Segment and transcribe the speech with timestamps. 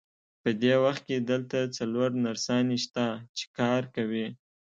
[0.41, 3.05] په دې وخت کې دلته څلور نرسانې شته،
[3.37, 4.27] چې کار کوي.